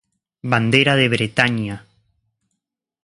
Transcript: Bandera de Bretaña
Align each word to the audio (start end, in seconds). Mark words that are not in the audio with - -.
Bandera 0.51 0.93
de 0.95 1.07
Bretaña 1.13 1.77